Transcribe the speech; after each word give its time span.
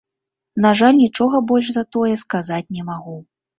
На 0.65 0.71
жаль, 0.79 0.97
нічога 1.01 1.43
больш 1.53 1.71
за 1.77 1.85
тое 1.99 2.13
сказаць 2.25 2.65
не 2.81 2.89
магу. 2.91 3.17